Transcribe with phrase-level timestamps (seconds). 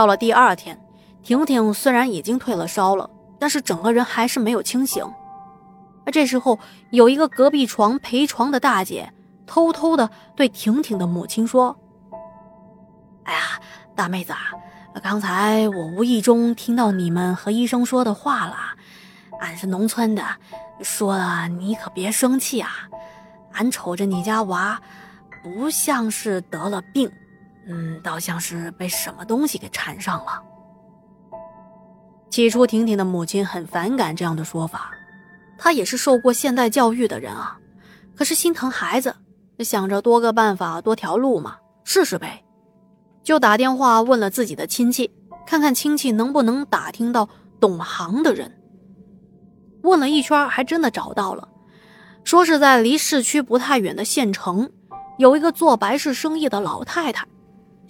[0.00, 0.80] 到了第二天，
[1.22, 5.04] 婷婷虽然已经退了烧了，但是整个人还是没有清醒。
[6.06, 6.58] 而这时候，
[6.90, 9.12] 有一个隔壁床陪床的大姐
[9.46, 11.78] 偷偷的对婷婷的母亲说
[13.24, 13.60] ：“哎呀，
[13.94, 14.38] 大妹子啊，
[15.02, 18.56] 刚才我无意中听到你们和医生说的话了。
[19.38, 20.24] 俺是农村的，
[20.80, 22.88] 说了你可别生气啊。
[23.52, 24.80] 俺瞅着你家娃，
[25.42, 27.12] 不像是得了病，
[27.68, 30.42] 嗯，倒像是被什么东西给缠上了。”
[32.30, 34.92] 起初，婷婷的母亲很反感这样的说法。
[35.58, 37.58] 她也是受过现代教育的人啊，
[38.16, 39.14] 可是心疼孩子，
[39.58, 42.44] 想着多个办法多条路嘛，试试呗，
[43.22, 45.10] 就打电话问了自己的亲戚，
[45.44, 47.28] 看看亲戚能不能打听到
[47.60, 48.56] 懂行的人。
[49.82, 51.48] 问了一圈，还真的找到了，
[52.22, 54.70] 说是在离市区不太远的县城，
[55.18, 57.26] 有一个做白事生意的老太太。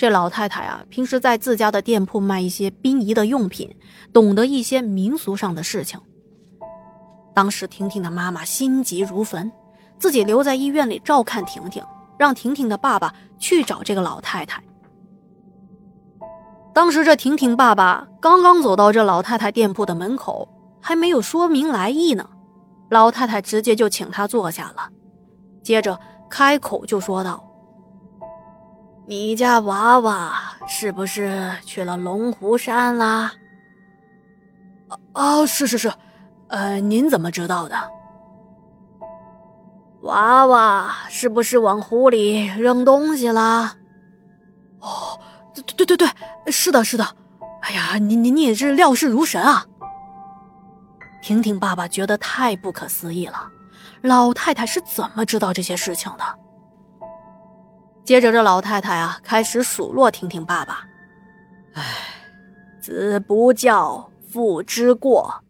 [0.01, 3.77] 这老太太啊，平时在自家的店铺卖一些殡仪的用品，
[4.15, 6.01] 懂得一些民俗上的事情。
[7.35, 9.53] 当时婷婷的妈妈心急如焚，
[9.99, 11.85] 自己留在医院里照看婷婷，
[12.19, 14.63] 让婷婷的爸爸去找这个老太太。
[16.73, 20.49] 当时这婷婷爸爸刚刚走到这老太太店铺的门口，
[20.81, 22.27] 还没有说明来意呢，
[22.89, 24.89] 老太太直接就请他坐下了，
[25.63, 27.45] 接着开口就说道
[29.07, 30.33] ：“你家娃娃
[30.67, 33.33] 是不是去了龙湖山啦
[35.13, 35.93] ？”“啊，是是是。”
[36.49, 37.77] 呃，您怎么知道的？
[40.03, 43.77] 娃娃是不是往湖里扔东西啦？
[44.81, 45.21] 哦，
[45.55, 47.07] 对对对对，是的，是的。
[47.63, 49.65] 哎呀，你你你也是料事如神啊！
[51.23, 53.49] 婷婷爸爸觉得太不可思议了，
[54.01, 56.25] 老太太是怎么知道这些事情的？
[58.05, 60.85] 接着，这老太太啊开始数落婷婷爸爸
[61.75, 61.85] ：“哎，
[62.81, 65.43] 子不教，父之过。”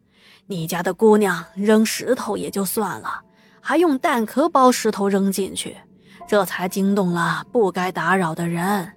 [0.46, 3.22] 你家的姑娘扔石头也就算了，
[3.60, 5.76] 还用蛋壳包石头扔进去，
[6.26, 8.92] 这才惊动了不该打扰的人。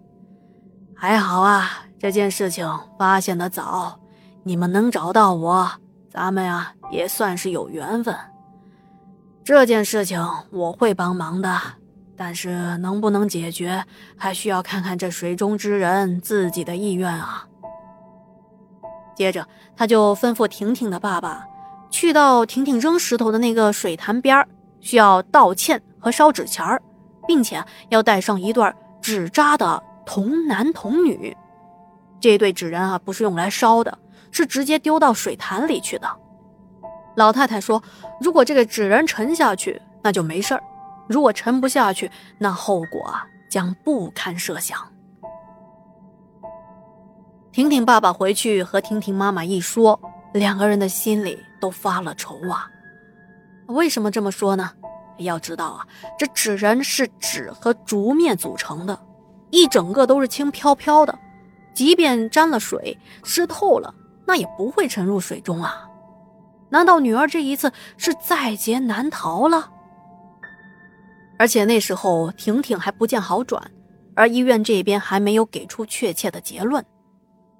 [0.95, 3.99] 还好啊，这件事情发现的早，
[4.41, 5.71] 你们能找到我，
[6.09, 8.17] 咱们呀也算是有缘分。
[9.43, 11.55] 这件事情我会帮忙的，
[12.15, 13.83] 但是能不能解决，
[14.15, 17.47] 还需要看看这水中之人自己的意愿啊。
[19.15, 21.45] 接着，他就吩咐婷婷的爸爸，
[21.89, 24.47] 去到婷婷扔石头的那个水潭边
[24.79, 26.81] 需要道歉和烧纸钱儿，
[27.27, 31.35] 并且要带上一段纸扎的童男童女。
[32.19, 33.97] 这对纸人啊，不是用来烧的，
[34.31, 36.07] 是直接丢到水潭里去的。
[37.15, 37.83] 老太太说，
[38.19, 40.59] 如果这个纸人沉下去，那就没事儿；
[41.07, 43.13] 如果沉不下去，那后果
[43.49, 44.79] 将不堪设想。
[47.51, 49.99] 婷婷爸爸回去和婷婷妈妈一说，
[50.33, 52.67] 两个人的心里都发了愁啊。
[53.67, 54.71] 为什么这么说呢？
[55.17, 55.87] 要知道啊，
[56.17, 58.99] 这纸人是纸和竹篾组成的，
[59.51, 61.17] 一整个都是轻飘飘的，
[61.75, 63.93] 即便沾了水湿透了，
[64.25, 65.87] 那也不会沉入水中啊。
[66.69, 69.69] 难道女儿这一次是在劫难逃了？
[71.37, 73.71] 而且那时候婷婷还不见好转，
[74.15, 76.83] 而医院这边还没有给出确切的结论。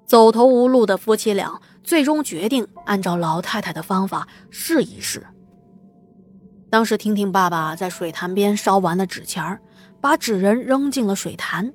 [0.06, 5.26] 走投无路的夫妻俩最终决定按照老太太的方法试一试。
[6.70, 9.58] 当时，婷婷爸爸在水潭边烧完了纸钱
[10.00, 11.72] 把纸人扔进了水潭，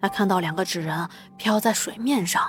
[0.00, 2.42] 还看到两个纸人飘在水面上。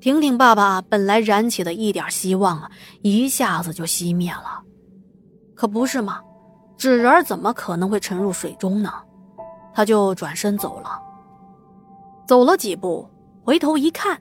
[0.00, 2.70] 婷婷爸爸本来燃起的一点希望啊，
[3.02, 4.62] 一下子就熄灭了。
[5.54, 6.20] 可不是吗？
[6.76, 8.92] 纸人怎么可能会沉入水中呢？
[9.74, 11.00] 他就转身走了。
[12.26, 13.08] 走了几步。
[13.44, 14.20] 回头一看，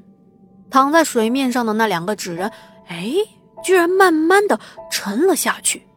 [0.70, 2.52] 躺在水面上的那两个纸人，
[2.86, 3.12] 哎，
[3.64, 4.60] 居然慢慢的
[4.92, 5.88] 沉了下去。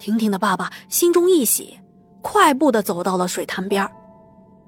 [0.00, 1.78] 婷婷的爸爸心中一喜，
[2.20, 3.88] 快步的走到了水潭边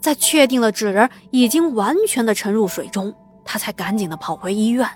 [0.00, 3.12] 在确定了纸人已经完全的沉入水中，
[3.44, 4.88] 他才赶紧的跑回医院。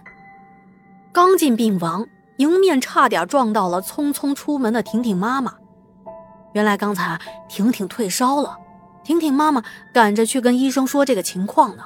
[1.13, 5.53] 刚进病房，迎面差点撞到了匆匆出门的婷婷妈妈。
[6.55, 8.57] 原来刚才婷婷退烧了，
[9.03, 9.63] 婷婷妈妈
[9.93, 11.85] 赶着去跟医生说这个情况呢。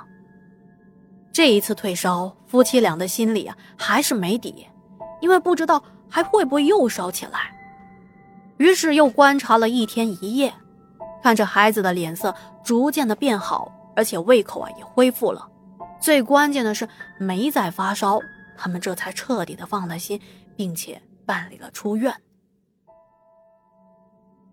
[1.33, 4.67] 这一次退烧，夫妻俩的心里啊还是没底，
[5.21, 7.57] 因为不知道还会不会又烧起来。
[8.59, 10.53] 于是又观察了一天一夜，
[11.23, 15.49] 看着孩子的脸色逐渐的变好，而且胃口啊也恢复了，
[15.99, 16.87] 最关键的是
[17.19, 18.21] 没再发烧，
[18.57, 20.21] 他们这才彻底的放了心，
[20.57, 22.13] 并且办理了出院。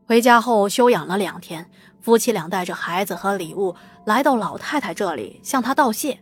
[0.07, 1.67] 回家后休养了两天，
[1.99, 3.75] 夫妻俩带着孩子和礼物
[4.05, 6.19] 来到老太太这里，向她道谢。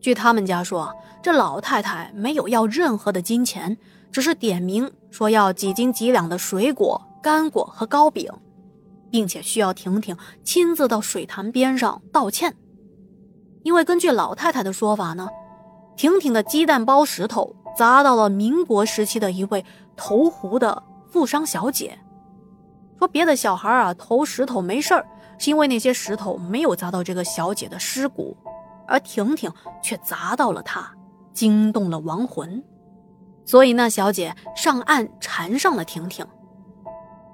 [0.00, 3.76] 据他们家说，这老太太没有要任何的金钱，
[4.10, 8.32] 只是点名说要几斤几两的水果、干果和糕饼，
[9.10, 12.56] 并且需要婷婷亲自到水潭边上道歉。
[13.62, 15.28] 因为根据老太太的说法呢，
[15.96, 19.62] 婷婷的鸡蛋包石头砸到了民国时期的一位
[19.96, 21.98] 投壶的富商小姐，
[22.98, 25.06] 说别的小孩啊投石头没事儿，
[25.38, 28.36] 是因为那些石头没有砸到这个小姐的尸骨。
[28.88, 29.52] 而婷婷
[29.82, 30.88] 却砸到了她，
[31.32, 32.62] 惊动了亡魂，
[33.44, 36.24] 所以那小姐上岸缠上了婷婷。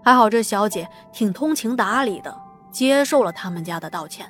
[0.03, 2.35] 还好这小姐挺通情达理的，
[2.71, 4.27] 接受了他们家的道歉。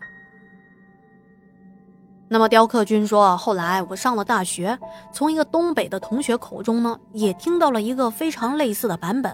[2.29, 4.77] 那么雕刻君说，后来我上了大学，
[5.13, 9.33] 从一个东北的同学口中呢，也听到了一个非常类似的版本。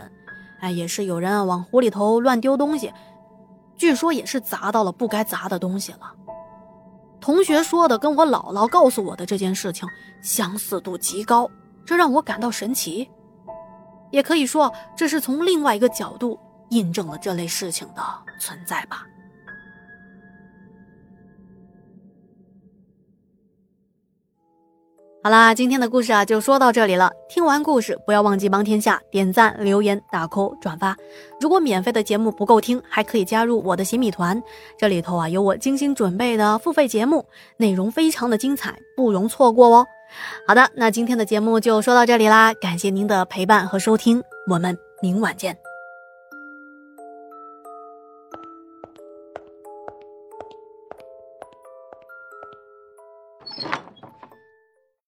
[0.61, 2.93] 哎，也是有人往湖里头乱丢东西，
[3.77, 6.13] 据说也是砸到了不该砸的东西了。
[7.21, 9.89] 同学说的跟我姥姥告诉我的这件事情
[10.23, 11.49] 相似度极高，
[11.85, 13.09] 这让我感到神奇。
[14.11, 16.39] 也可以说，这是从另外一个角度
[16.71, 18.03] 印证了这类事情的
[18.41, 19.05] 存在吧。
[25.21, 27.11] 好啦，今天的故事啊就说到这里了。
[27.29, 30.97] 听完故事，不要忘记帮天下点赞、留言、打 call、转发。
[31.41, 34.41] 如果免费的节目不够听，还可以加入我的洗米团，
[34.79, 37.27] 这里头啊有我精心准备的付费节目，
[37.57, 39.87] 内容非常的精彩，不容错过哦。
[40.47, 45.68] 好的，那今天的节目就说到这里啦，感谢您的陪伴和收听，我们明晚见。